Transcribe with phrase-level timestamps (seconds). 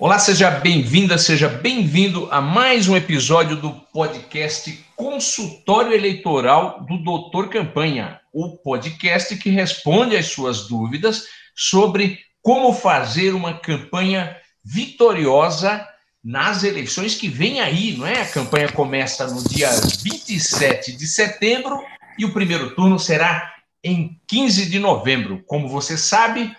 [0.00, 7.50] Olá, seja bem-vinda, seja bem-vindo a mais um episódio do podcast Consultório Eleitoral do Doutor
[7.50, 15.86] Campanha, o podcast que responde às suas dúvidas sobre como fazer uma campanha vitoriosa
[16.24, 18.22] nas eleições que vem aí, não é?
[18.22, 19.68] A campanha começa no dia
[20.02, 21.78] 27 de setembro
[22.18, 23.52] e o primeiro turno será
[23.84, 25.44] em 15 de novembro.
[25.46, 26.56] Como você sabe,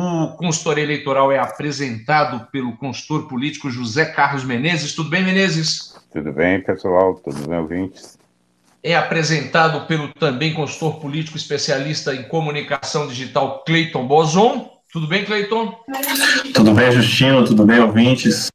[0.00, 4.94] o consultor eleitoral é apresentado pelo consultor político José Carlos Menezes.
[4.94, 5.96] Tudo bem, Menezes?
[6.12, 7.16] Tudo bem, pessoal?
[7.16, 8.16] Tudo bem, ouvintes?
[8.80, 14.70] É apresentado pelo também consultor político especialista em comunicação digital Cleiton Bozon.
[14.92, 15.74] Tudo bem, Cleiton?
[16.54, 17.44] Tudo bem, Justino?
[17.44, 18.52] Tudo bem, ouvintes?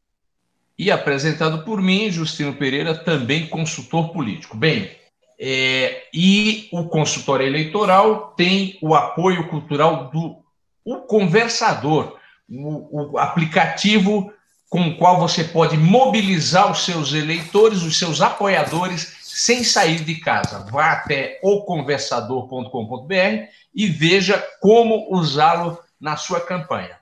[0.80, 4.56] E apresentado por mim, Justino Pereira, também consultor político.
[4.56, 4.89] Bem,
[5.38, 10.42] é, e o consultório eleitoral tem o apoio cultural do
[10.86, 12.17] o Conversador,
[12.50, 14.31] o, o, aplicativo
[14.70, 20.16] com o qual você pode mobilizar os seus eleitores, os seus apoiadores, sem sair de
[20.16, 20.66] casa.
[20.72, 26.98] Vá até oconversador.com.br e veja como usá-lo na sua campanha.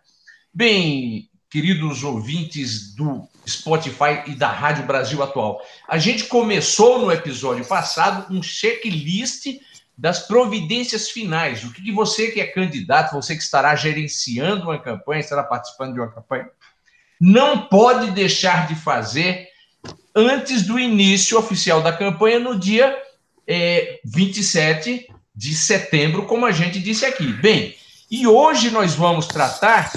[0.54, 7.66] Bem, queridos ouvintes do Spotify e da Rádio Brasil Atual, a gente começou no episódio
[7.66, 9.48] passado um checklist
[9.98, 11.64] das providências finais.
[11.64, 16.00] O que, você que é candidato, você que estará gerenciando uma campanha, estará participando de
[16.00, 16.50] uma campanha,
[17.20, 19.48] não pode deixar de fazer
[20.16, 22.98] antes do início oficial da campanha, no dia
[23.48, 27.32] é, 27 de setembro, como a gente disse aqui.
[27.34, 27.76] Bem,
[28.10, 29.92] e hoje nós vamos tratar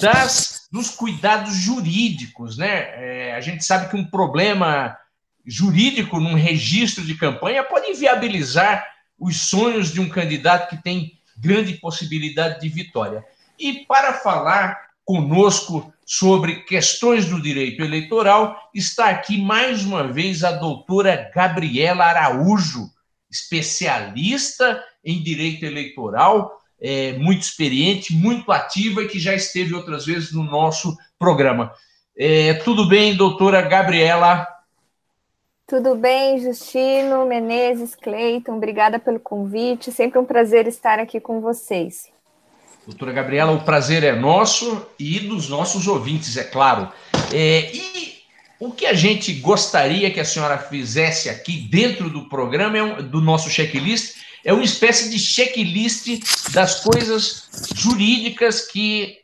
[0.00, 2.88] das, dos cuidados jurídicos, né?
[2.96, 4.96] É, a gente sabe que um problema
[5.46, 8.84] jurídico num registro de campanha pode inviabilizar
[9.20, 13.22] os sonhos de um candidato que tem grande possibilidade de vitória.
[13.58, 20.52] E para falar conosco sobre questões do direito eleitoral, está aqui mais uma vez a
[20.52, 22.90] doutora Gabriela Araújo,
[23.30, 30.32] especialista em direito eleitoral, é, muito experiente, muito ativa e que já esteve outras vezes
[30.32, 31.72] no nosso programa.
[32.16, 34.46] É, tudo bem, doutora Gabriela?
[35.70, 39.92] Tudo bem, Justino, Menezes, Cleiton, obrigada pelo convite.
[39.92, 42.08] Sempre um prazer estar aqui com vocês.
[42.84, 46.92] Doutora Gabriela, o prazer é nosso e dos nossos ouvintes, é claro.
[47.32, 48.14] É, e
[48.58, 53.08] o que a gente gostaria que a senhora fizesse aqui dentro do programa, é um,
[53.08, 56.08] do nosso checklist, é uma espécie de checklist
[56.52, 59.20] das coisas jurídicas que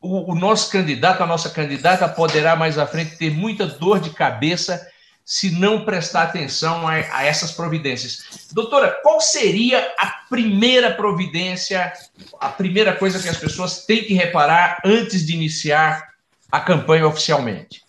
[0.00, 4.10] o, o nosso candidato, a nossa candidata, poderá mais à frente ter muita dor de
[4.10, 4.80] cabeça
[5.28, 8.48] se não prestar atenção a, a, essas providências.
[8.50, 11.92] Doutora, qual seria a primeira providência,
[12.40, 16.14] a primeira coisa que as pessoas têm que reparar antes de iniciar
[16.50, 17.86] a campanha oficialmente?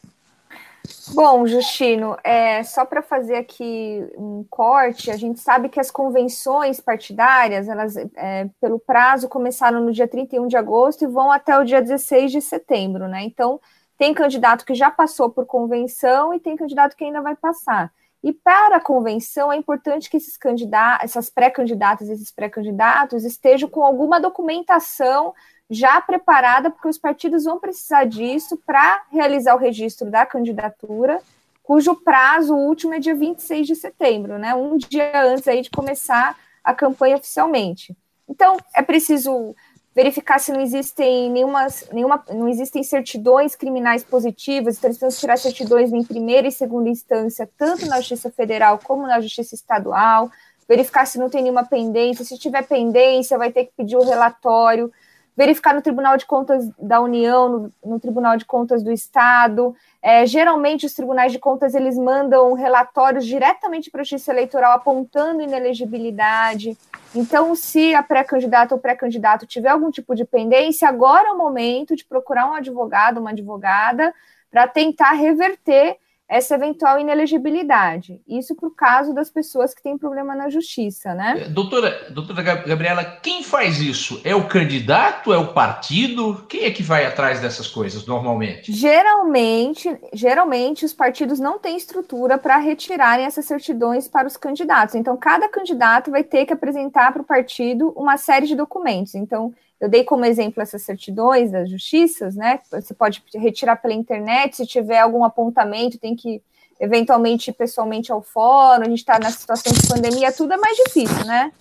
[1.13, 6.81] Bom, Justino, é, só para fazer aqui um corte, a gente sabe que as convenções
[6.81, 11.63] partidárias, elas, é, pelo prazo, começaram no dia 31 de agosto e vão até o
[11.63, 13.23] dia 16 de setembro, né?
[13.23, 13.61] Então,
[13.99, 17.91] tem candidato que já passou por convenção e tem candidato que ainda vai passar.
[18.23, 23.83] E para a convenção é importante que esses candidatos, essas pré-candidatas, esses pré-candidatos estejam com
[23.83, 25.33] alguma documentação
[25.69, 31.21] já preparada, porque os partidos vão precisar disso para realizar o registro da candidatura,
[31.61, 34.55] cujo prazo último é dia 26 de setembro, né?
[34.55, 37.95] Um dia antes aí de começar a campanha oficialmente.
[38.29, 39.55] Então, é preciso
[39.95, 45.37] verificar se não existem nenhuma, nenhuma, não existem certidões criminais positivas, então eles precisam tirar
[45.37, 50.29] certidões em primeira e segunda instância, tanto na Justiça Federal como na Justiça Estadual,
[50.67, 54.91] verificar se não tem nenhuma pendência, se tiver pendência, vai ter que pedir o relatório,
[55.39, 59.73] verificar no Tribunal de Contas da União, no, no Tribunal de Contas do Estado.
[60.01, 65.41] É, geralmente, os tribunais de contas eles mandam relatórios diretamente para a Justiça Eleitoral apontando
[65.41, 66.77] inelegibilidade.
[67.15, 71.95] Então, se a pré-candidata ou pré-candidato tiver algum tipo de pendência, agora é o momento
[71.95, 74.13] de procurar um advogado, uma advogada,
[74.51, 75.95] para tentar reverter
[76.29, 78.21] essa eventual inelegibilidade.
[78.27, 81.45] Isso para o caso das pessoas que têm problema na justiça, né?
[81.45, 84.21] É, doutora, doutora Gabriela, quem faz isso?
[84.23, 85.33] É o candidato?
[85.33, 86.45] É o partido?
[86.47, 88.71] Quem é que vai atrás dessas coisas normalmente?
[88.71, 94.93] Geralmente, geralmente os partidos não têm estrutura para retirarem essas certidões para os candidatos.
[94.93, 99.15] Então, cada candidato vai ter que apresentar para o partido uma série de documentos.
[99.15, 102.59] Então, eu dei como exemplo essas certidões das justiças, né?
[102.71, 106.41] Você pode retirar pela internet, se tiver algum apontamento, tem que
[106.79, 110.77] eventualmente ir pessoalmente ao fórum, a gente está na situação de pandemia, tudo é mais
[110.77, 111.51] difícil, né?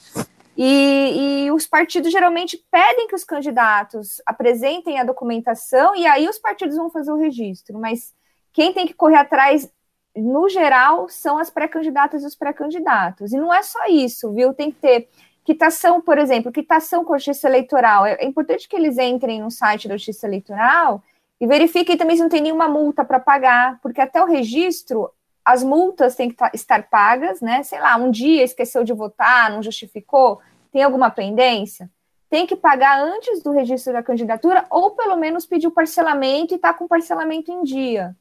[0.56, 6.38] E, e, os partidos geralmente pedem que os candidatos apresentem a documentação e aí os
[6.38, 8.12] partidos vão fazer o registro, mas
[8.52, 9.70] quem tem que correr atrás,
[10.16, 13.32] no geral, são as pré-candidatas e os pré-candidatos.
[13.32, 14.52] E não é só isso, viu?
[14.52, 15.08] Tem que ter
[15.48, 18.04] Quitação, por exemplo, quitação com a Justiça Eleitoral.
[18.04, 21.02] É, é importante que eles entrem no site da Justiça Eleitoral
[21.40, 25.10] e verifiquem também se não tem nenhuma multa para pagar, porque até o registro,
[25.42, 27.62] as multas têm que estar pagas, né?
[27.62, 30.38] Sei lá, um dia esqueceu de votar, não justificou,
[30.70, 31.88] tem alguma pendência?
[32.28, 36.56] Tem que pagar antes do registro da candidatura, ou pelo menos pedir o parcelamento e
[36.56, 38.14] estar tá com o parcelamento em dia.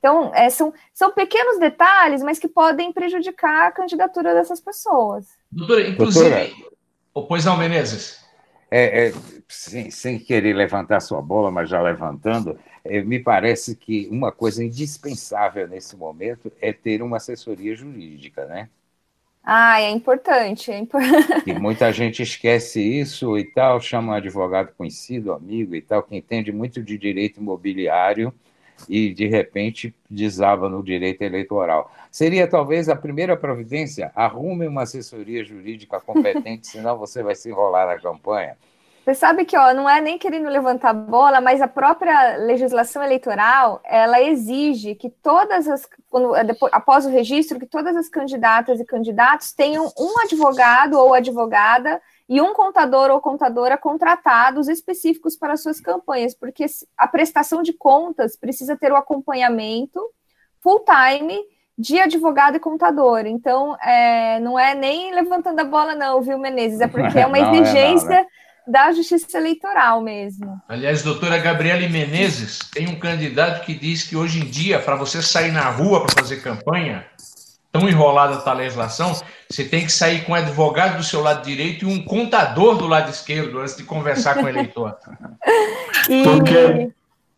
[0.00, 5.26] Então, é, são, são pequenos detalhes, mas que podem prejudicar a candidatura dessas pessoas.
[5.52, 6.30] Doutora, inclusive.
[6.30, 8.18] Doutora, pois não, Menezes.
[8.70, 9.12] É, é,
[9.46, 14.64] sem, sem, querer levantar sua bola, mas já levantando, é, me parece que uma coisa
[14.64, 18.70] indispensável nesse momento é ter uma assessoria jurídica, né?
[19.42, 21.44] Ah, é importante, é importante.
[21.50, 26.16] E muita gente esquece isso e tal, chama um advogado conhecido, amigo e tal, que
[26.16, 28.32] entende muito de direito imobiliário
[28.88, 31.90] e, de repente, desaba no direito eleitoral.
[32.10, 34.10] Seria talvez a primeira providência?
[34.14, 38.56] Arrume uma assessoria jurídica competente, senão você vai se enrolar na campanha.
[39.04, 43.80] Você sabe que ó, não é nem querendo levantar bola, mas a própria legislação eleitoral
[43.84, 48.84] ela exige que todas as, quando, depois, após o registro, que todas as candidatas e
[48.84, 52.00] candidatos tenham um advogado ou advogada
[52.30, 56.64] e um contador ou contadora contratados específicos para suas campanhas, porque
[56.96, 60.00] a prestação de contas precisa ter o acompanhamento
[60.62, 61.36] full time
[61.76, 63.26] de advogado e contador.
[63.26, 66.80] Então, é, não é nem levantando a bola, não, viu, Menezes?
[66.80, 68.26] É porque é uma é, exigência não, não,
[68.68, 70.62] da justiça eleitoral mesmo.
[70.68, 75.20] Aliás, doutora Gabriela Menezes, tem um candidato que diz que hoje em dia, para você
[75.20, 77.04] sair na rua para fazer campanha,
[77.72, 79.14] tão enrolada está a legislação,
[79.48, 82.86] você tem que sair com um advogado do seu lado direito e um contador do
[82.86, 84.96] lado esquerdo antes de conversar com o eleitor.
[86.08, 86.22] e...
[86.24, 86.90] Porque,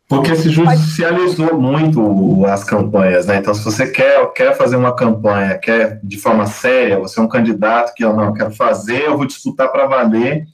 [0.08, 3.36] porque se judicializou muito as campanhas, né?
[3.36, 7.28] Então, se você quer, quer fazer uma campanha, quer de forma séria, você é um
[7.28, 10.46] candidato que eu não quero fazer, eu vou disputar para valer.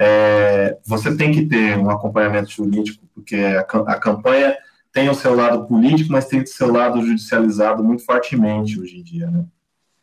[0.00, 4.56] É, você tem que ter um acompanhamento jurídico, porque a, a campanha
[4.92, 9.02] tem o seu lado político, mas tem o seu lado judicializado muito fortemente hoje em
[9.02, 9.44] dia, né?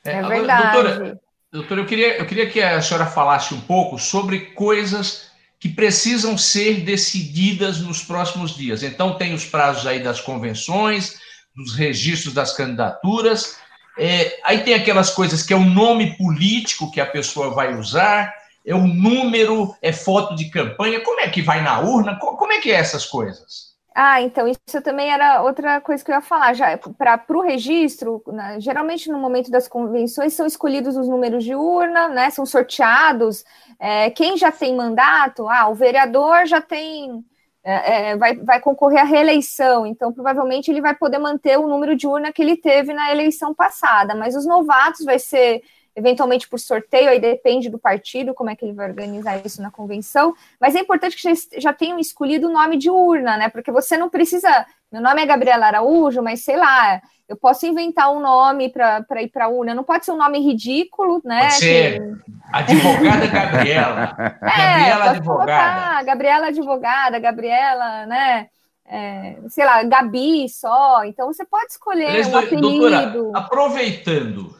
[0.04, 0.74] É, é verdade.
[0.74, 1.22] Doutora,
[1.52, 6.38] doutora eu, queria, eu queria que a senhora falasse um pouco sobre coisas que precisam
[6.38, 8.84] ser decididas nos próximos dias.
[8.84, 11.20] Então, tem os prazos aí das convenções,
[11.56, 13.58] dos registros das candidaturas,
[13.98, 18.34] é, aí tem aquelas coisas que é o nome político que a pessoa vai usar,
[18.66, 22.60] é o número, é foto de campanha, como é que vai na urna, como é
[22.60, 23.75] que é essas coisas?
[23.98, 26.54] Ah, então isso também era outra coisa que eu ia falar.
[26.54, 31.56] Já para o registro, né, geralmente no momento das convenções são escolhidos os números de
[31.56, 32.30] urna, né?
[32.30, 33.46] São sorteados.
[33.80, 37.24] É, quem já tem mandato, ah, o vereador já tem.
[37.64, 41.96] É, é, vai, vai concorrer à reeleição, então provavelmente ele vai poder manter o número
[41.96, 45.64] de urna que ele teve na eleição passada, mas os novatos vai ser
[45.96, 49.72] eventualmente por sorteio, aí depende do partido, como é que ele vai organizar isso na
[49.72, 53.50] convenção, mas é importante que já, já tenham escolhido o nome de urna, né?
[53.50, 54.66] Porque você não precisa.
[54.92, 59.30] Meu nome é Gabriela Araújo, mas sei lá, eu posso inventar um nome para ir
[59.30, 59.74] para a urna.
[59.74, 61.42] Não pode ser um nome ridículo, né?
[61.42, 62.34] Pode ser que...
[62.52, 64.16] advogada Gabriela.
[64.46, 66.04] É, Gabriela advogada.
[66.04, 68.48] Gabriela advogada, Gabriela, né?
[68.88, 71.04] É, sei lá, Gabi só.
[71.06, 72.62] Então você pode escolher Aliás, um apelido.
[72.62, 74.56] Doutora, aproveitando,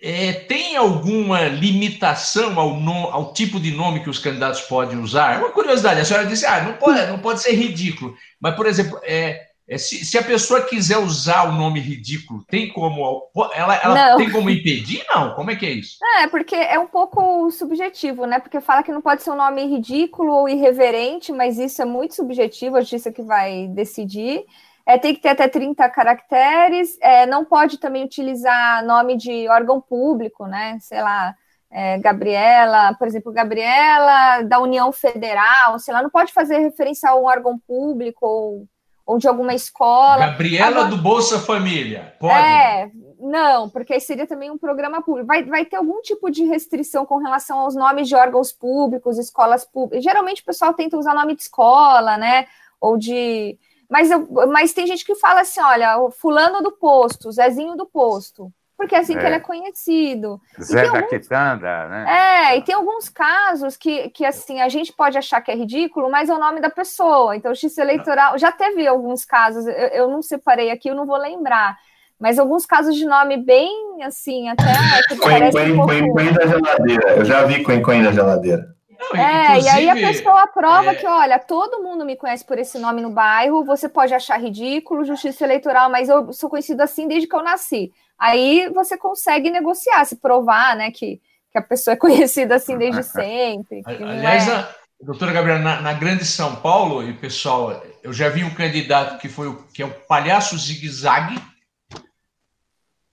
[0.00, 5.34] é, tem alguma limitação ao, no, ao, tipo de nome que os candidatos podem usar?
[5.34, 6.00] É uma curiosidade.
[6.00, 8.14] A senhora disse, ah, não pode, não pode ser ridículo.
[8.40, 12.72] Mas, por exemplo, é, é, se, se, a pessoa quiser usar o nome ridículo, tem
[12.72, 15.04] como ela, ela tem como impedir?
[15.12, 15.34] Não.
[15.34, 15.98] Como é que é isso?
[16.20, 18.38] É, porque é um pouco subjetivo, né?
[18.38, 22.14] Porque fala que não pode ser um nome ridículo ou irreverente, mas isso é muito
[22.14, 24.44] subjetivo, a justiça que vai decidir
[24.88, 29.82] é, tem que ter até 30 caracteres, é, não pode também utilizar nome de órgão
[29.82, 30.78] público, né?
[30.80, 31.34] Sei lá,
[31.70, 37.14] é, Gabriela, por exemplo, Gabriela da União Federal, sei lá, não pode fazer referência a
[37.14, 38.66] um órgão público ou,
[39.04, 40.28] ou de alguma escola.
[40.28, 42.38] Gabriela Agora, do Bolsa Família, pode?
[42.38, 42.90] É,
[43.20, 45.26] não, porque aí seria também um programa público.
[45.26, 49.66] Vai, vai ter algum tipo de restrição com relação aos nomes de órgãos públicos, escolas
[49.66, 50.02] públicas.
[50.02, 52.46] Geralmente o pessoal tenta usar nome de escola, né?
[52.80, 53.58] Ou de.
[53.88, 57.86] Mas, eu, mas tem gente que fala assim: olha, o fulano do posto, Zezinho do
[57.86, 58.52] posto.
[58.76, 59.18] Porque é assim é.
[59.18, 60.40] que ele é conhecido.
[60.62, 61.10] Zé da alguns...
[61.10, 62.06] Quitanda, né?
[62.52, 66.08] É, e tem alguns casos que, que, assim, a gente pode achar que é ridículo,
[66.08, 67.34] mas é o nome da pessoa.
[67.34, 68.38] Então, o X eleitoral.
[68.38, 71.76] Já teve alguns casos, eu, eu não separei aqui, eu não vou lembrar
[72.18, 74.64] mas alguns casos de nome bem assim, até.
[75.08, 77.16] Quen, Quen, um Quen, Quen da geladeira.
[77.16, 78.77] Eu já vi Quen Quen da geladeira.
[78.98, 80.94] Não, é, e aí a pessoa prova é...
[80.94, 85.04] que, olha, todo mundo me conhece por esse nome no bairro, você pode achar ridículo,
[85.04, 87.92] justiça eleitoral, mas eu sou conhecido assim desde que eu nasci.
[88.18, 91.20] Aí você consegue negociar, se provar, né, que,
[91.52, 93.82] que a pessoa é conhecida assim desde sempre.
[93.86, 94.52] Aliás, é...
[94.52, 99.18] a doutora Gabriela, na, na, Grande São Paulo, e pessoal, eu já vi um candidato
[99.18, 101.40] que foi o, que é o palhaço zigue-zague,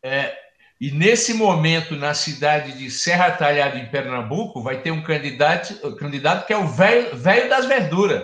[0.03, 0.35] é,
[0.85, 6.45] e nesse momento, na cidade de Serra Talhada, em Pernambuco, vai ter um candidato, candidato
[6.45, 8.23] que é o velho das verduras.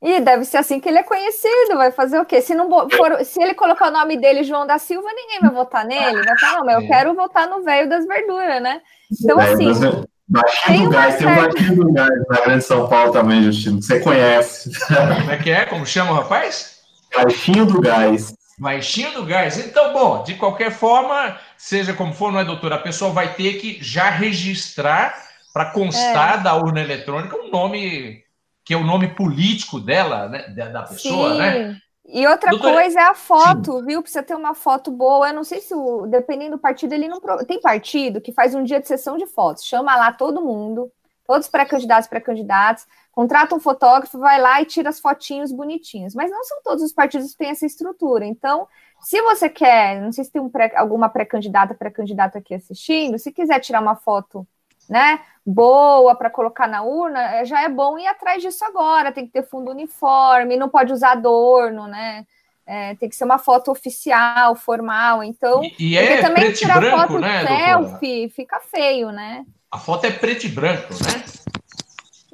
[0.00, 1.76] E deve ser assim que ele é conhecido.
[1.76, 2.40] Vai fazer o quê?
[2.40, 5.84] Se, não for, se ele colocar o nome dele, João da Silva, ninguém vai votar
[5.84, 6.24] nele.
[6.24, 6.86] Vai falar, não, mas eu é.
[6.86, 8.80] quero votar no velho das verduras, né?
[9.12, 10.06] Então, assim.
[10.26, 13.82] Baixinho do Gás, tem um Baixinho do Gás na Grande São Paulo também, Justino.
[13.82, 14.70] Você conhece.
[14.88, 15.66] Como é que é?
[15.66, 16.78] Como chama o rapaz?
[17.14, 18.34] Baixinho do Gás.
[18.58, 19.58] Baixinho do gás.
[19.58, 22.76] Então, bom, de qualquer forma, seja como for, não é, doutora?
[22.76, 25.14] A pessoa vai ter que já registrar
[25.52, 26.42] para constar é.
[26.42, 28.24] da urna eletrônica um nome
[28.64, 31.38] que é o nome político dela, né, da pessoa, Sim.
[31.38, 31.76] né?
[32.06, 32.74] E outra doutora...
[32.74, 33.86] coisa é a foto, Sim.
[33.86, 34.02] viu?
[34.02, 35.28] Precisa ter uma foto boa.
[35.28, 37.20] Eu não sei se, o, dependendo do partido, ele não.
[37.46, 40.90] Tem partido que faz um dia de sessão de fotos, chama lá todo mundo,
[41.26, 46.14] todos pré-candidatos, pré-candidatos, contrata um fotógrafo, vai lá e tira as fotinhos bonitinhos.
[46.14, 48.26] Mas não são todos os partidos que têm essa estrutura.
[48.26, 48.66] Então,
[49.00, 53.30] se você quer, não sei se tem um pré, alguma pré-candidata, pré-candidato aqui assistindo, se
[53.30, 54.46] quiser tirar uma foto,
[54.88, 59.12] né, boa para colocar na urna, é, já é bom ir atrás disso agora.
[59.12, 62.26] Tem que ter fundo uniforme, não pode usar adorno, né?
[62.66, 65.22] É, tem que ser uma foto oficial, formal.
[65.22, 68.34] Então, e, e é também tirar branco, foto né, selfie doutora?
[68.34, 69.44] fica feio, né?
[69.70, 71.24] A foto é preto e branco, né?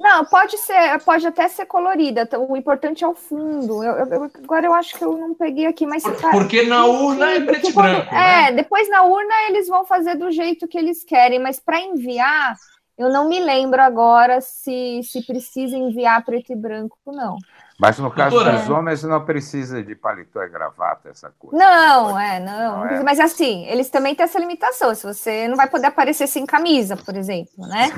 [0.01, 2.27] Não, pode ser, pode até ser colorida.
[2.39, 3.83] O importante é o fundo.
[3.83, 7.33] Eu, eu, agora eu acho que eu não peguei aqui, mas Por, porque na urna
[7.33, 8.09] é preto e branco.
[8.09, 8.47] Quando, né?
[8.47, 12.55] É, depois na urna eles vão fazer do jeito que eles querem, mas para enviar,
[12.97, 17.37] eu não me lembro agora se se precisa enviar preto e branco, não.
[17.81, 21.57] Mas no caso Doutora, dos homens não precisa de paletó e gravata, essa coisa.
[21.57, 22.77] Não, é, não.
[22.77, 23.01] não é.
[23.01, 24.93] Mas assim, eles também têm essa limitação.
[24.93, 27.89] Se você não vai poder aparecer sem camisa, por exemplo, né?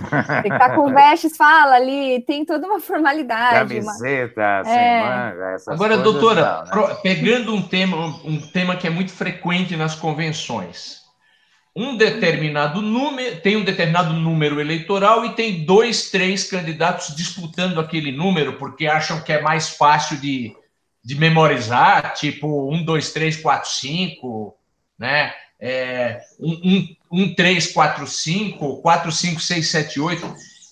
[0.41, 3.75] Tem que estar com vestes, fala ali, tem toda uma formalidade.
[3.75, 4.63] Camiseta, uma...
[4.63, 5.03] sem é.
[5.03, 6.95] manga, essas Agora, doutora, não, né?
[7.03, 11.02] pegando um tema, um tema que é muito frequente nas convenções
[11.75, 18.11] um determinado número, tem um determinado número eleitoral e tem dois, três candidatos disputando aquele
[18.11, 20.55] número porque acham que é mais fácil de,
[21.03, 24.55] de memorizar, tipo um, dois, três, quatro, cinco,
[24.97, 25.33] né?
[25.59, 30.31] É, um, um, um, três, quatro, cinco, quatro, cinco, seis, sete, oito.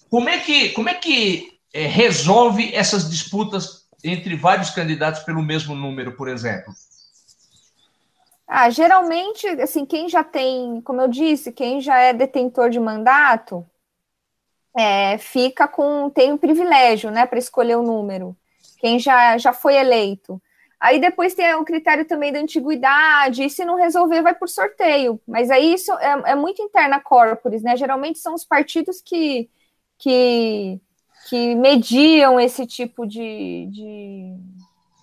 [0.10, 5.74] Como é que, como é que é, resolve essas disputas entre vários candidatos pelo mesmo
[5.74, 6.74] número, por exemplo?
[8.53, 13.65] Ah, geralmente, assim, quem já tem, como eu disse, quem já é detentor de mandato,
[14.75, 18.36] é, fica com, tem um privilégio, né, para escolher o número.
[18.77, 20.41] Quem já, já foi eleito.
[20.81, 25.17] Aí depois tem o critério também da antiguidade, e se não resolver, vai por sorteio.
[25.25, 27.77] Mas aí isso é, é muito interna corporis, né?
[27.77, 29.50] Geralmente são os partidos que,
[29.98, 30.77] que,
[31.29, 34.36] que mediam esse tipo de, de,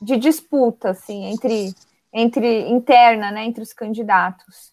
[0.03, 1.75] de disputa, assim, entre
[2.13, 4.73] entre interna, né, entre os candidatos.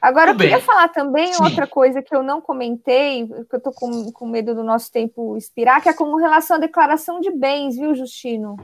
[0.00, 0.66] Agora, Tudo eu queria bem.
[0.66, 1.42] falar também Sim.
[1.42, 5.36] outra coisa que eu não comentei, que eu estou com, com medo do nosso tempo
[5.36, 8.56] expirar, que é com relação à declaração de bens, viu, Justino?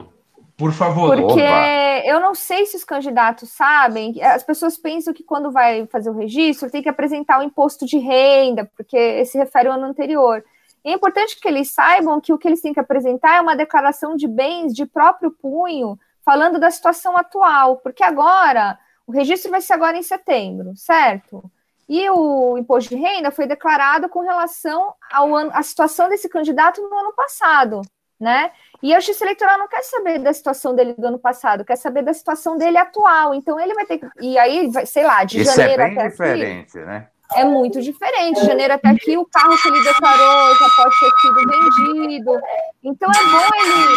[0.57, 1.17] Por favor.
[1.17, 2.01] Porque Opa.
[2.05, 6.13] eu não sei se os candidatos sabem, as pessoas pensam que quando vai fazer o
[6.17, 10.41] registro tem que apresentar o imposto de renda, porque se refere ao ano anterior.
[10.85, 13.55] E é importante que eles saibam que o que eles têm que apresentar é uma
[13.55, 19.61] declaração de bens de próprio punho, falando da situação atual, porque agora o registro vai
[19.61, 21.49] ser agora em setembro, certo?
[21.87, 26.81] E o imposto de renda foi declarado com relação ao ano, à situação desse candidato
[26.81, 27.81] no ano passado,
[28.19, 28.51] né?
[28.81, 32.01] E a Justiça Eleitoral não quer saber da situação dele do ano passado, quer saber
[32.01, 33.35] da situação dele atual.
[33.35, 34.07] Então ele vai ter que.
[34.19, 37.07] E aí, sei lá, de Isso é janeiro é bem até diferente, aqui, né?
[37.33, 38.39] É muito diferente.
[38.39, 42.41] De janeiro até aqui, o carro que ele declarou já pode ter sido vendido.
[42.83, 43.95] Então é bom ele.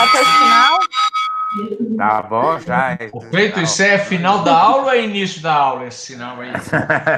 [0.00, 0.78] Até o final.
[1.96, 2.98] Tá bom, já.
[3.30, 6.50] Feito, isso é final da aula ou é início da aula esse sinal aí?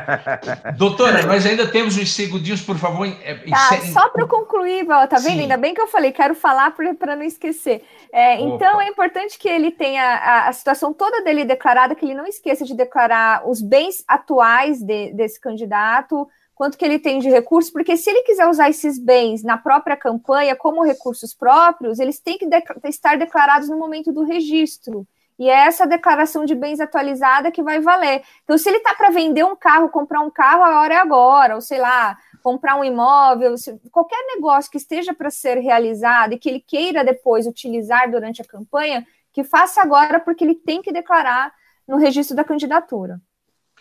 [0.77, 3.09] Doutora, nós ainda temos uns segundinhos, por favor.
[3.49, 5.37] Tá, só para concluir, tá vendo?
[5.37, 5.41] Sim.
[5.43, 7.83] Ainda bem que eu falei, quero falar para não esquecer.
[8.13, 12.15] É, então, é importante que ele tenha a, a, situação toda dele declarada, que ele
[12.15, 17.29] não esqueça de declarar os bens atuais de, desse candidato, quanto que ele tem de
[17.29, 22.19] recursos, porque se ele quiser usar esses bens na própria campanha como recursos próprios, eles
[22.19, 25.07] têm que de estar declarados no momento do registro.
[25.39, 28.23] E é essa declaração de bens atualizada que vai valer.
[28.43, 31.57] Então, se ele está para vender um carro, comprar um carro, a hora é agora,
[31.57, 33.55] ou sei lá, comprar um imóvel,
[33.93, 38.47] qualquer negócio que esteja para ser realizado e que ele queira depois utilizar durante a
[38.47, 41.53] campanha, que faça agora, porque ele tem que declarar
[41.87, 43.21] no registro da candidatura.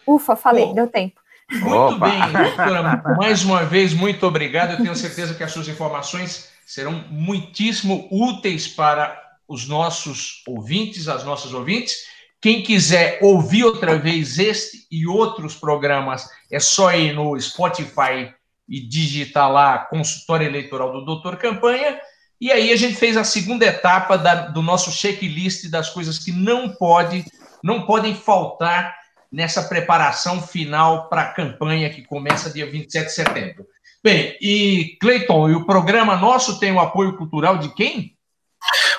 [0.05, 1.24] Ufa, falei, deu tempo.
[1.51, 2.09] Muito Opa.
[2.09, 3.03] bem, doutora.
[3.17, 4.71] Mais uma vez, muito obrigado.
[4.71, 11.23] Eu tenho certeza que as suas informações serão muitíssimo úteis para os nossos ouvintes, as
[11.23, 11.95] nossas ouvintes.
[12.41, 18.33] Quem quiser ouvir outra vez este e outros programas, é só ir no Spotify
[18.67, 21.99] e digitar lá consultório eleitoral do Doutor Campanha.
[22.41, 26.31] E aí a gente fez a segunda etapa da, do nosso checklist das coisas que
[26.31, 27.23] não pode,
[27.63, 28.95] não podem faltar
[29.31, 33.65] nessa preparação final para a campanha que começa dia 27 de setembro.
[34.03, 38.13] Bem, e Cleiton, e o programa nosso tem o apoio cultural de quem?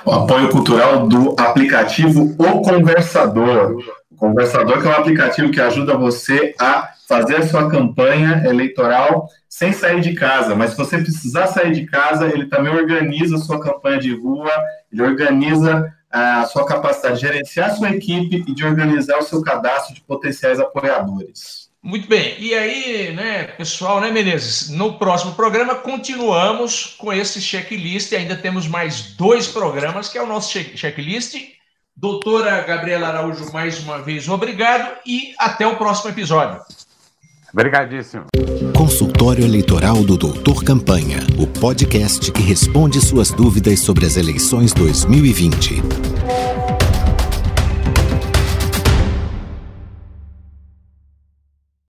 [0.05, 3.77] O apoio cultural do aplicativo O Conversador.
[4.11, 9.29] O Conversador que é um aplicativo que ajuda você a fazer a sua campanha eleitoral
[9.49, 13.41] sem sair de casa, mas se você precisar sair de casa, ele também organiza a
[13.41, 14.51] sua campanha de rua,
[14.93, 19.43] ele organiza a sua capacidade de gerenciar a sua equipe e de organizar o seu
[19.43, 21.67] cadastro de potenciais apoiadores.
[21.83, 22.35] Muito bem.
[22.39, 24.71] E aí, né, pessoal, né, Menezes?
[24.71, 28.13] No próximo programa continuamos com esse checklist.
[28.13, 31.37] Ainda temos mais dois programas, que é o nosso checklist.
[31.95, 36.61] Doutora Gabriela Araújo, mais uma vez, obrigado e até o próximo episódio.
[37.53, 38.25] Obrigadíssimo.
[38.77, 45.83] Consultório Eleitoral do Doutor Campanha, o podcast que responde suas dúvidas sobre as eleições 2020.